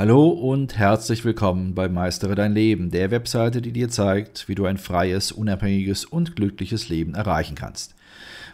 [0.00, 4.64] Hallo und herzlich willkommen bei Meistere dein Leben, der Webseite, die dir zeigt, wie du
[4.64, 7.94] ein freies, unabhängiges und glückliches Leben erreichen kannst.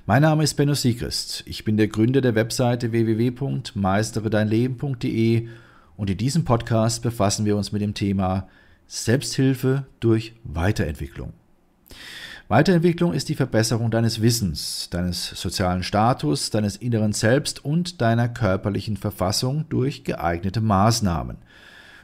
[0.06, 1.44] Mein Name ist Benno Siegrist.
[1.46, 5.46] Ich bin der Gründer der Webseite www.meisteredeinleben.de
[5.96, 8.48] und in diesem Podcast befassen wir uns mit dem Thema
[8.88, 11.32] Selbsthilfe durch Weiterentwicklung.
[12.48, 18.96] Weiterentwicklung ist die Verbesserung deines Wissens, deines sozialen Status, deines inneren Selbst und deiner körperlichen
[18.96, 21.38] Verfassung durch geeignete Maßnahmen.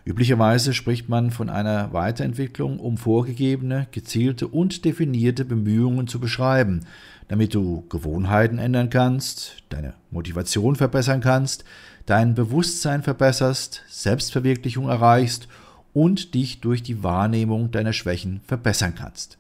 [0.05, 6.81] Üblicherweise spricht man von einer Weiterentwicklung, um vorgegebene, gezielte und definierte Bemühungen zu beschreiben,
[7.29, 11.65] damit du Gewohnheiten ändern kannst, deine Motivation verbessern kannst,
[12.07, 15.47] dein Bewusstsein verbesserst, Selbstverwirklichung erreichst
[15.93, 19.39] und dich durch die Wahrnehmung deiner Schwächen verbessern kannst.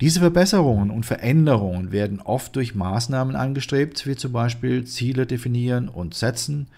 [0.00, 6.14] Diese Verbesserungen und Veränderungen werden oft durch Maßnahmen angestrebt, wie zum Beispiel Ziele definieren und
[6.14, 6.68] setzen,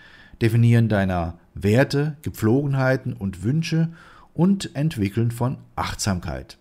[0.41, 3.91] definieren deiner Werte, Gepflogenheiten und Wünsche
[4.33, 6.57] und Entwickeln von Achtsamkeit.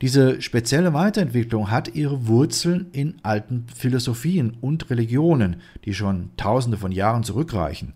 [0.00, 6.90] Diese spezielle Weiterentwicklung hat ihre Wurzeln in alten Philosophien und Religionen, die schon tausende von
[6.90, 7.92] Jahren zurückreichen.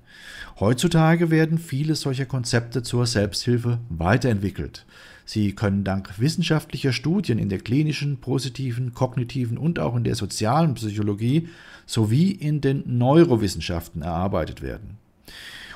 [0.61, 4.85] Heutzutage werden viele solcher Konzepte zur Selbsthilfe weiterentwickelt.
[5.25, 10.75] Sie können dank wissenschaftlicher Studien in der klinischen, positiven, kognitiven und auch in der sozialen
[10.75, 11.49] Psychologie
[11.87, 14.99] sowie in den Neurowissenschaften erarbeitet werden.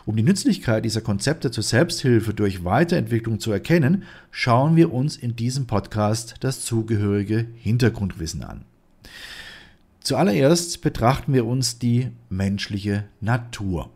[0.05, 5.37] Um die Nützlichkeit dieser Konzepte zur Selbsthilfe durch Weiterentwicklung zu erkennen, schauen wir uns in
[5.37, 8.65] diesem Podcast das zugehörige Hintergrundwissen an.
[10.01, 13.91] Zuallererst betrachten wir uns die menschliche Natur.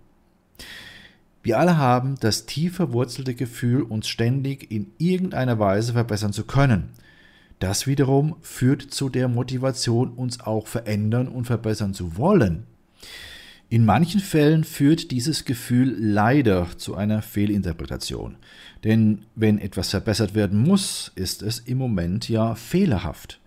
[1.42, 6.90] Wir alle haben das tief verwurzelte Gefühl, uns ständig in irgendeiner Weise verbessern zu können.
[7.58, 12.66] Das wiederum führt zu der Motivation, uns auch verändern und verbessern zu wollen.
[13.68, 18.36] In manchen Fällen führt dieses Gefühl leider zu einer Fehlinterpretation.
[18.84, 23.40] Denn wenn etwas verbessert werden muss, ist es im Moment ja fehlerhaft.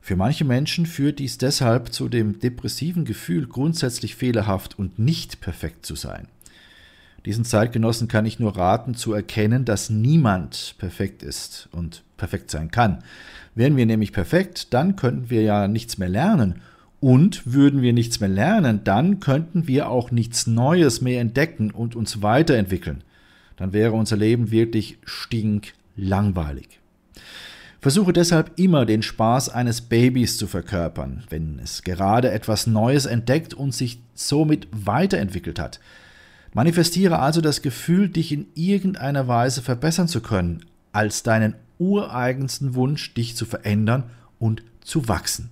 [0.00, 5.86] Für manche Menschen führt dies deshalb zu dem depressiven Gefühl, grundsätzlich fehlerhaft und nicht perfekt
[5.86, 6.28] zu sein.
[7.26, 12.70] Diesen Zeitgenossen kann ich nur raten zu erkennen, dass niemand perfekt ist und perfekt sein
[12.70, 13.02] kann.
[13.54, 16.56] Wären wir nämlich perfekt, dann könnten wir ja nichts mehr lernen.
[17.00, 21.96] Und würden wir nichts mehr lernen, dann könnten wir auch nichts Neues mehr entdecken und
[21.96, 23.04] uns weiterentwickeln.
[23.56, 26.80] Dann wäre unser Leben wirklich stinklangweilig.
[27.80, 33.52] Versuche deshalb immer den Spaß eines Babys zu verkörpern, wenn es gerade etwas Neues entdeckt
[33.52, 35.80] und sich somit weiterentwickelt hat.
[36.54, 43.12] Manifestiere also das Gefühl, dich in irgendeiner Weise verbessern zu können, als deinen ureigensten Wunsch,
[43.12, 44.04] dich zu verändern
[44.38, 45.50] und zu wachsen.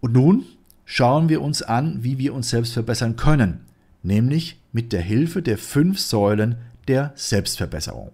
[0.00, 0.44] Und nun
[0.84, 3.60] schauen wir uns an, wie wir uns selbst verbessern können,
[4.02, 8.12] nämlich mit der Hilfe der fünf Säulen der Selbstverbesserung.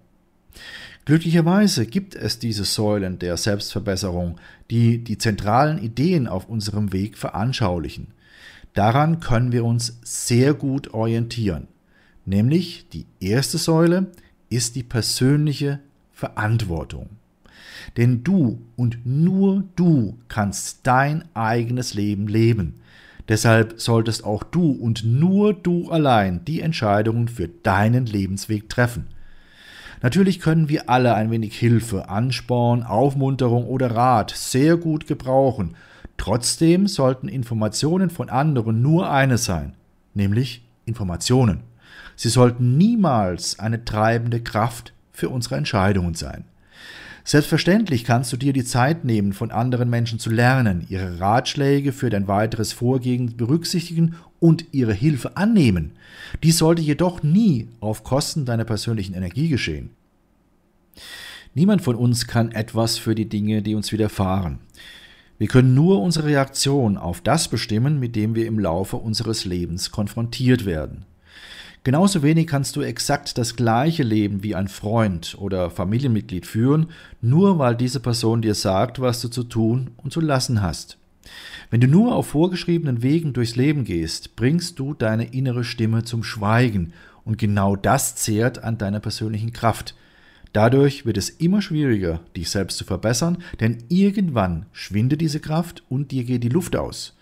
[1.05, 4.39] Glücklicherweise gibt es diese Säulen der Selbstverbesserung,
[4.71, 8.09] die die zentralen Ideen auf unserem Weg veranschaulichen.
[8.77, 11.67] Daran können wir uns sehr gut orientieren.
[12.27, 14.09] Nämlich die erste Säule
[14.51, 15.81] ist die persönliche
[16.13, 17.09] Verantwortung.
[17.97, 22.75] Denn du und nur du kannst dein eigenes Leben leben.
[23.31, 29.07] Deshalb solltest auch du und nur du allein die Entscheidungen für deinen Lebensweg treffen.
[30.03, 35.77] Natürlich können wir alle ein wenig Hilfe, Ansporn, Aufmunterung oder Rat sehr gut gebrauchen,
[36.17, 39.75] Trotzdem sollten Informationen von anderen nur eines sein,
[40.15, 41.61] nämlich Informationen.
[42.15, 46.45] Sie sollten niemals eine treibende Kraft für unsere Entscheidungen sein.
[47.25, 52.09] Selbstverständlich kannst du dir die Zeit nehmen, von anderen Menschen zu lernen, ihre Ratschläge für
[52.09, 55.93] dein weiteres Vorgehen berücksichtigen und ihre Hilfe annehmen.
[56.45, 59.91] Dies sollte jedoch nie auf Kosten deiner persönlichen Energie geschehen.
[61.53, 64.61] Niemand von uns kann etwas für die Dinge, die uns widerfahren.
[65.39, 69.91] Wir können nur unsere Reaktion auf das bestimmen, mit dem wir im Laufe unseres Lebens
[69.91, 71.05] konfrontiert werden.
[71.85, 76.87] Genauso wenig kannst du exakt das gleiche Leben wie ein Freund oder Familienmitglied führen,
[77.21, 80.99] nur weil diese Person dir sagt, was du zu tun und zu lassen hast.
[81.71, 86.23] Wenn du nur auf vorgeschriebenen Wegen durchs Leben gehst, bringst du deine innere Stimme zum
[86.23, 86.93] Schweigen,
[87.25, 89.97] und genau das zehrt an deiner persönlichen Kraft,
[90.57, 96.13] Dadurch wird es immer schwieriger, dich selbst zu verbessern, denn irgendwann schwindet diese Kraft und
[96.13, 97.15] dir geht die Luft aus.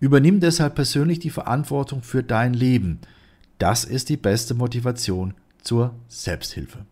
[0.00, 2.98] Übernimm deshalb persönlich die Verantwortung für dein Leben.
[3.56, 5.32] Das ist die beste Motivation
[5.62, 6.84] zur Selbsthilfe.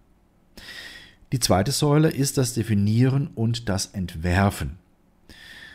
[1.33, 4.79] Die zweite Säule ist das Definieren und das Entwerfen.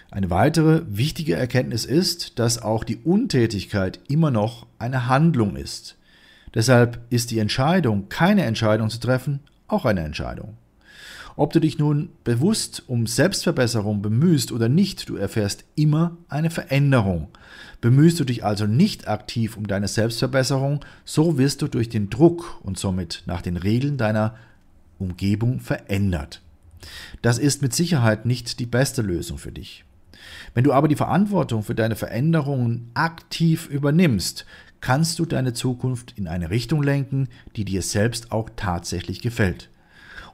[0.09, 5.95] Eine weitere wichtige Erkenntnis ist, dass auch die Untätigkeit immer noch eine Handlung ist.
[6.55, 10.57] Deshalb ist die Entscheidung, keine Entscheidung zu treffen, auch eine Entscheidung.
[11.35, 17.29] Ob du dich nun bewusst um Selbstverbesserung bemühst oder nicht, du erfährst immer eine Veränderung.
[17.79, 22.59] Bemühst du dich also nicht aktiv um deine Selbstverbesserung, so wirst du durch den Druck
[22.63, 24.35] und somit nach den Regeln deiner
[24.99, 26.41] Umgebung verändert.
[27.21, 29.85] Das ist mit Sicherheit nicht die beste Lösung für dich.
[30.53, 34.45] Wenn du aber die Verantwortung für deine Veränderungen aktiv übernimmst,
[34.81, 39.69] kannst du deine Zukunft in eine Richtung lenken, die dir selbst auch tatsächlich gefällt.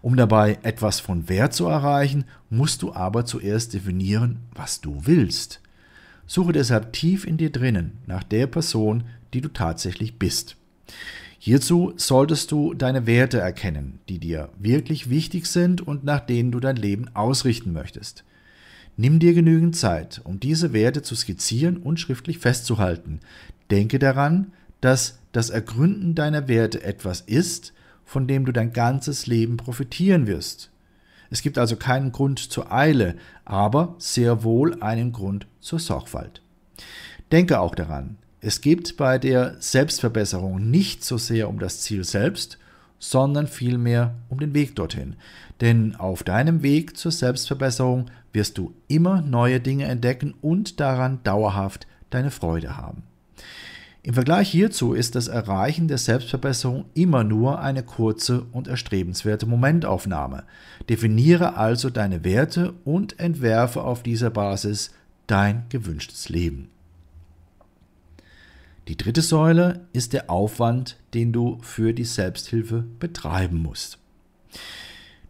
[0.01, 5.59] Um dabei etwas von Wert zu erreichen, musst du aber zuerst definieren, was du willst.
[6.25, 9.03] Suche deshalb tief in dir drinnen nach der Person,
[9.33, 10.55] die du tatsächlich bist.
[11.39, 16.59] Hierzu solltest du deine Werte erkennen, die dir wirklich wichtig sind und nach denen du
[16.59, 18.23] dein Leben ausrichten möchtest.
[18.97, 23.19] Nimm dir genügend Zeit, um diese Werte zu skizzieren und schriftlich festzuhalten.
[23.71, 27.73] Denke daran, dass das Ergründen deiner Werte etwas ist,
[28.05, 30.71] von dem du dein ganzes Leben profitieren wirst.
[31.29, 36.41] Es gibt also keinen Grund zur Eile, aber sehr wohl einen Grund zur Sorgfalt.
[37.31, 42.57] Denke auch daran, es geht bei der Selbstverbesserung nicht so sehr um das Ziel selbst,
[42.99, 45.15] sondern vielmehr um den Weg dorthin.
[45.59, 51.87] Denn auf deinem Weg zur Selbstverbesserung wirst du immer neue Dinge entdecken und daran dauerhaft
[52.09, 53.03] deine Freude haben.
[54.07, 60.45] Im Vergleich hierzu ist das Erreichen der Selbstverbesserung immer nur eine kurze und erstrebenswerte Momentaufnahme.
[60.87, 64.91] Definiere also deine Werte und entwerfe auf dieser Basis
[65.27, 66.69] dein gewünschtes Leben.
[68.87, 73.99] Die dritte Säule ist der Aufwand, den du für die Selbsthilfe betreiben musst.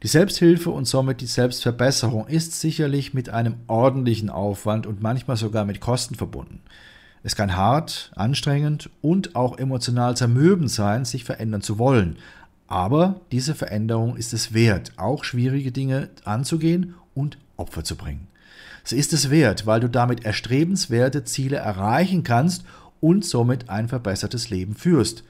[0.04, 5.66] Die Selbsthilfe und somit die Selbstverbesserung ist sicherlich mit einem ordentlichen Aufwand und manchmal sogar
[5.66, 6.62] mit Kosten verbunden.
[7.28, 12.16] Es kann hart, anstrengend und auch emotional zermürbend sein, sich verändern zu wollen.
[12.68, 18.30] Aber diese Veränderung ist es wert, auch schwierige Dinge anzugehen und Opfer zu bringen.
[18.86, 22.64] Sie ist es wert, weil du damit erstrebenswerte Ziele erreichen kannst
[23.02, 25.26] und somit ein verbessertes Leben führst.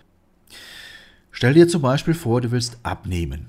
[1.32, 3.48] Stell dir zum Beispiel vor, du willst abnehmen.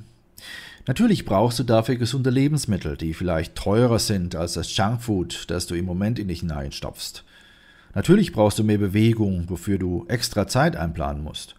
[0.86, 5.74] Natürlich brauchst du dafür gesunde Lebensmittel, die vielleicht teurer sind als das Junkfood, das du
[5.74, 7.24] im Moment in dich hineinstopfst.
[7.98, 11.56] Natürlich brauchst du mehr Bewegung, wofür du extra Zeit einplanen musst.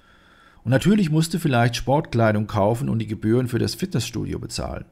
[0.64, 4.86] Und natürlich musst du vielleicht Sportkleidung kaufen und die Gebühren für das Fitnessstudio bezahlen.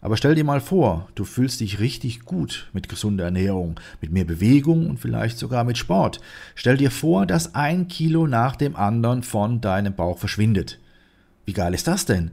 [0.00, 4.24] Aber stell dir mal vor, du fühlst dich richtig gut mit gesunder Ernährung, mit mehr
[4.24, 6.20] Bewegung und vielleicht sogar mit Sport.
[6.54, 10.78] Stell dir vor, dass ein Kilo nach dem anderen von deinem Bauch verschwindet.
[11.44, 12.30] Wie geil ist das denn?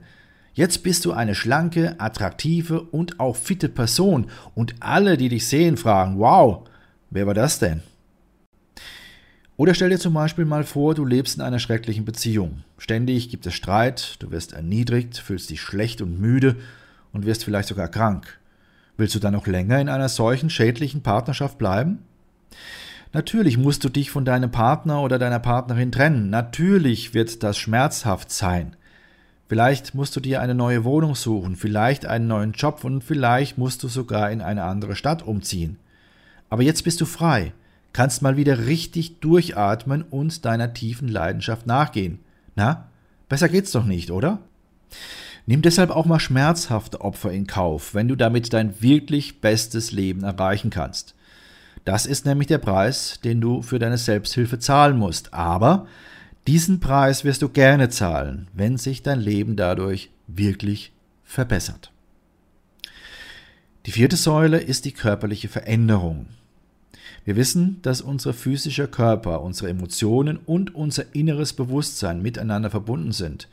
[0.54, 5.76] Jetzt bist du eine schlanke, attraktive und auch fitte Person und alle, die dich sehen,
[5.76, 6.68] fragen, wow,
[7.10, 7.82] wer war das denn?
[9.56, 12.62] Oder stell dir zum Beispiel mal vor, du lebst in einer schrecklichen Beziehung.
[12.76, 16.56] Ständig gibt es Streit, du wirst erniedrigt, fühlst dich schlecht und müde
[17.12, 18.38] und wirst vielleicht sogar krank.
[18.98, 22.00] Willst du dann noch länger in einer solchen schädlichen Partnerschaft bleiben?
[23.14, 26.28] Natürlich musst du dich von deinem Partner oder deiner Partnerin trennen.
[26.28, 28.76] Natürlich wird das schmerzhaft sein.
[29.48, 33.82] Vielleicht musst du dir eine neue Wohnung suchen, vielleicht einen neuen Job und vielleicht musst
[33.82, 35.78] du sogar in eine andere Stadt umziehen.
[36.50, 37.54] Aber jetzt bist du frei
[37.96, 42.18] kannst mal wieder richtig durchatmen und deiner tiefen Leidenschaft nachgehen.
[42.54, 42.88] Na,
[43.30, 44.40] besser geht's doch nicht, oder?
[45.46, 50.24] Nimm deshalb auch mal schmerzhafte Opfer in Kauf, wenn du damit dein wirklich bestes Leben
[50.24, 51.14] erreichen kannst.
[51.86, 55.32] Das ist nämlich der Preis, den du für deine Selbsthilfe zahlen musst.
[55.32, 55.86] Aber
[56.46, 60.92] diesen Preis wirst du gerne zahlen, wenn sich dein Leben dadurch wirklich
[61.24, 61.92] verbessert.
[63.86, 66.26] Die vierte Säule ist die körperliche Veränderung.
[67.24, 73.48] Wir wissen, dass unser physischer Körper, unsere Emotionen und unser inneres Bewusstsein miteinander verbunden sind.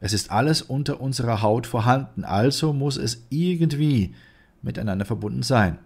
[0.00, 4.14] Es ist alles unter unserer Haut vorhanden, also muss es irgendwie
[4.62, 5.78] miteinander verbunden sein.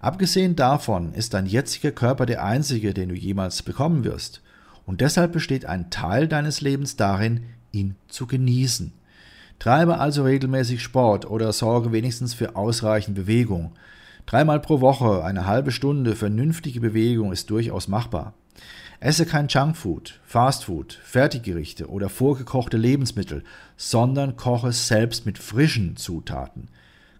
[0.00, 4.42] Abgesehen davon ist dein jetziger Körper der einzige, den du jemals bekommen wirst.
[4.86, 7.40] Und deshalb besteht ein Teil deines Lebens darin,
[7.72, 8.92] ihn zu genießen.
[9.58, 13.72] Treibe also regelmäßig Sport oder sorge wenigstens für ausreichend Bewegung.
[14.26, 18.34] Dreimal pro Woche eine halbe Stunde vernünftige Bewegung ist durchaus machbar.
[19.00, 23.44] Esse kein Junkfood, Fastfood, Fertiggerichte oder vorgekochte Lebensmittel,
[23.76, 26.68] sondern koche selbst mit frischen Zutaten.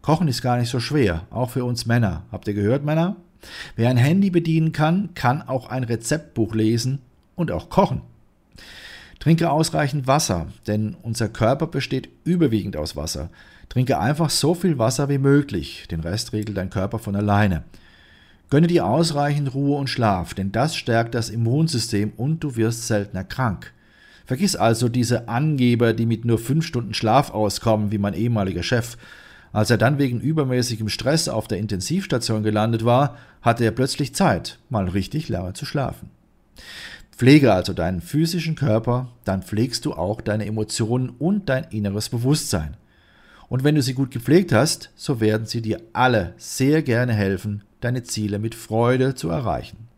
[0.00, 2.24] Kochen ist gar nicht so schwer, auch für uns Männer.
[2.32, 3.16] Habt ihr gehört, Männer?
[3.76, 7.00] Wer ein Handy bedienen kann, kann auch ein Rezeptbuch lesen
[7.36, 8.00] und auch kochen.
[9.20, 13.30] Trinke ausreichend Wasser, denn unser Körper besteht überwiegend aus Wasser.
[13.68, 17.64] Trinke einfach so viel Wasser wie möglich, den Rest regelt dein Körper von alleine.
[18.50, 23.24] Gönne dir ausreichend Ruhe und Schlaf, denn das stärkt das Immunsystem und du wirst seltener
[23.24, 23.72] krank.
[24.26, 28.96] Vergiss also diese Angeber, die mit nur fünf Stunden Schlaf auskommen, wie mein ehemaliger Chef.
[29.52, 34.58] Als er dann wegen übermäßigem Stress auf der Intensivstation gelandet war, hatte er plötzlich Zeit,
[34.70, 36.10] mal richtig lange zu schlafen.
[37.16, 42.76] Pflege also deinen physischen Körper, dann pflegst du auch deine Emotionen und dein inneres Bewusstsein.
[43.48, 47.62] Und wenn du sie gut gepflegt hast, so werden sie dir alle sehr gerne helfen,
[47.80, 49.88] deine Ziele mit Freude zu erreichen.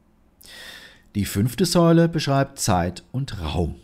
[1.14, 3.76] Die fünfte Säule beschreibt Zeit und Raum.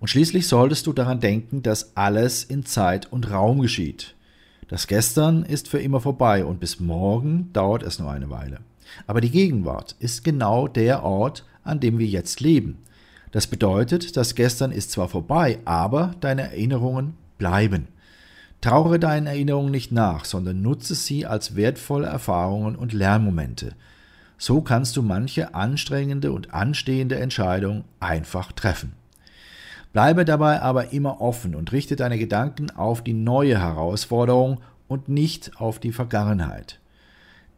[0.00, 4.14] Und schließlich solltest du daran denken, dass alles in Zeit und Raum geschieht.
[4.68, 8.60] Das Gestern ist für immer vorbei und bis morgen dauert es nur eine Weile.
[9.06, 12.78] Aber die Gegenwart ist genau der Ort, an dem wir jetzt leben.
[13.30, 17.88] Das bedeutet, das Gestern ist zwar vorbei, aber deine Erinnerungen bleiben.
[18.60, 23.74] Trauere deinen Erinnerungen nicht nach, sondern nutze sie als wertvolle Erfahrungen und Lernmomente.
[24.38, 28.92] So kannst du manche anstrengende und anstehende Entscheidung einfach treffen.
[29.92, 35.60] Bleibe dabei aber immer offen und richte deine Gedanken auf die neue Herausforderung und nicht
[35.60, 36.80] auf die Vergangenheit.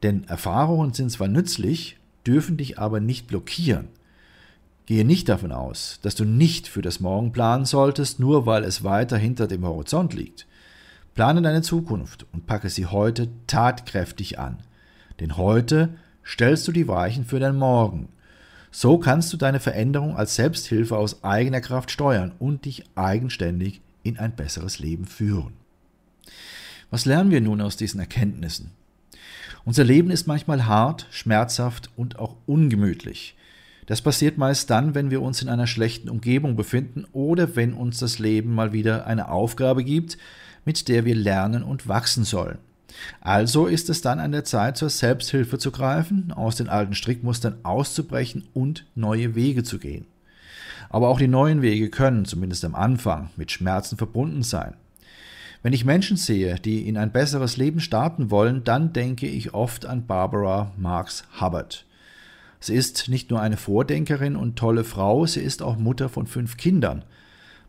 [0.03, 3.89] Denn Erfahrungen sind zwar nützlich, dürfen dich aber nicht blockieren.
[4.87, 8.85] Gehe nicht davon aus, dass du nicht für das Morgen planen solltest, nur weil es
[8.85, 10.47] weiter hinter dem Horizont liegt.
[11.15, 14.59] Plane deine Zukunft und packe sie heute tatkräftig an.
[15.21, 18.09] Denn heute stellst du die Weichen für dein Morgen.
[18.71, 24.19] So kannst du deine Veränderung als Selbsthilfe aus eigener Kraft steuern und dich eigenständig in
[24.19, 25.55] ein besseres Leben führen.
[26.91, 28.73] Was lernen wir nun aus diesen Erkenntnissen?
[29.65, 33.37] Unser Leben ist manchmal hart, schmerzhaft und auch ungemütlich.
[33.87, 37.99] Das passiert meist dann, wenn wir uns in einer schlechten Umgebung befinden oder wenn uns
[37.99, 40.17] das Leben mal wieder eine Aufgabe gibt,
[40.65, 42.59] mit der wir lernen und wachsen sollen.
[43.21, 47.59] Also ist es dann an der Zeit, zur Selbsthilfe zu greifen, aus den alten Strickmustern
[47.63, 50.07] auszubrechen und neue Wege zu gehen.
[50.89, 54.75] Aber auch die neuen Wege können, zumindest am Anfang, mit Schmerzen verbunden sein.
[55.65, 59.87] Wenn ich Menschen sehe, die in ein besseres Leben starten wollen, dann denke ich oft
[59.87, 61.87] an Barbara Marx Hubbard.
[62.61, 66.59] Sie ist nicht nur eine Vordenkerin und tolle Frau, sie ist auch Mutter von fünf
[66.59, 67.03] Kindern.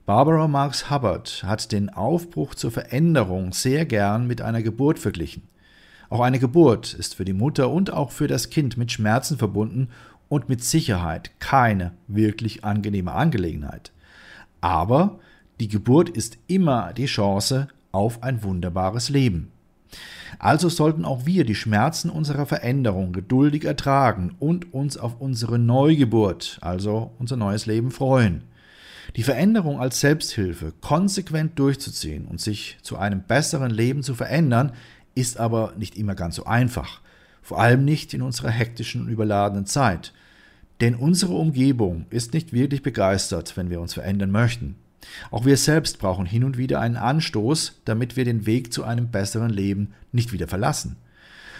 [0.05, 5.43] Barbara Marx Hubbard hat den Aufbruch zur Veränderung sehr gern mit einer Geburt verglichen.
[6.09, 9.87] Auch eine Geburt ist für die Mutter und auch für das Kind mit Schmerzen verbunden
[10.27, 13.93] und mit Sicherheit keine wirklich angenehme Angelegenheit.
[14.59, 15.21] Aber
[15.61, 19.51] die Geburt ist immer die Chance auf ein wunderbares Leben.
[20.37, 26.57] Also sollten auch wir die Schmerzen unserer Veränderung geduldig ertragen und uns auf unsere Neugeburt,
[26.61, 28.43] also unser neues Leben freuen.
[29.15, 34.73] Die Veränderung als Selbsthilfe konsequent durchzuziehen und sich zu einem besseren Leben zu verändern,
[35.13, 36.99] ist aber nicht immer ganz so einfach.
[37.41, 40.11] Vor allem nicht in unserer hektischen und überladenen Zeit.
[40.81, 44.75] Denn unsere Umgebung ist nicht wirklich begeistert, wenn wir uns verändern möchten.
[45.31, 49.09] Auch wir selbst brauchen hin und wieder einen Anstoß, damit wir den Weg zu einem
[49.09, 50.97] besseren Leben nicht wieder verlassen.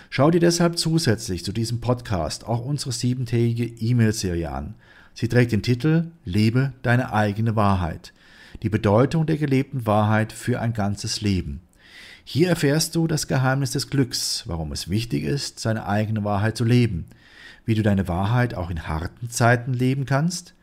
[0.10, 4.75] Schau dir deshalb zusätzlich zu diesem Podcast auch unsere siebentägige E-Mail-Serie an.
[5.14, 8.14] Sie trägt den Titel Lebe deine eigene Wahrheit.
[8.64, 11.62] Die Bedeutung der gelebten Wahrheit für ein ganzes Leben.
[12.24, 16.66] Hier erfährst du das Geheimnis des Glücks, warum es wichtig ist, seine eigene Wahrheit zu
[16.66, 17.06] leben,
[17.66, 20.55] wie du deine Wahrheit auch in harten Zeiten leben kannst,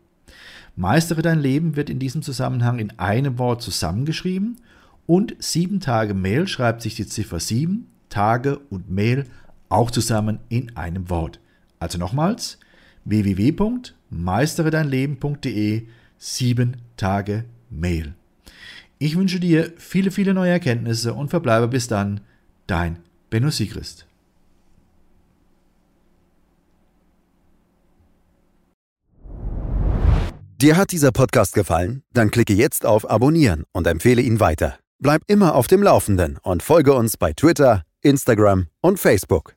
[0.76, 4.58] Meistere dein Leben wird in diesem Zusammenhang in einem Wort zusammengeschrieben
[5.06, 9.26] und 7 Tage Mail schreibt sich die Ziffer 7, Tage und Mail
[9.70, 11.40] auch zusammen in einem Wort.
[11.80, 12.60] Also nochmals
[13.06, 18.14] www.meisteredeinleben.de 7 Tage Mail.
[19.00, 22.22] Ich wünsche dir viele, viele neue Erkenntnisse und verbleibe bis dann
[22.66, 22.98] dein
[23.30, 24.08] Benno Siegrist.
[30.60, 32.02] Dir hat dieser Podcast gefallen?
[32.14, 34.80] Dann klicke jetzt auf Abonnieren und empfehle ihn weiter.
[35.00, 39.57] Bleib immer auf dem Laufenden und folge uns bei Twitter, Instagram und Facebook.